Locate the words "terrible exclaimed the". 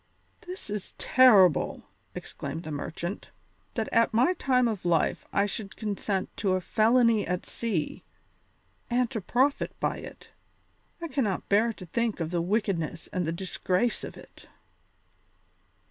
0.97-2.71